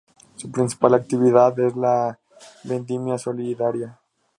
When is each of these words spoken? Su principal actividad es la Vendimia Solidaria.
Su 0.35 0.49
principal 0.49 0.95
actividad 0.95 1.59
es 1.59 1.75
la 1.75 2.19
Vendimia 2.63 3.19
Solidaria. 3.19 3.99